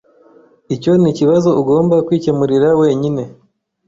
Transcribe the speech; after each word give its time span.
Icyo 0.75 0.91
nikibazo 1.01 1.49
ugomba 1.61 1.95
kwikemurira 2.07 2.67
wenyine. 2.81 3.23